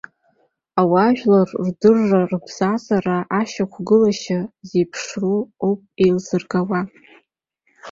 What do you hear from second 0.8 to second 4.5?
Ауаажәлар рдырра рыбзазара ашьақәгылашьа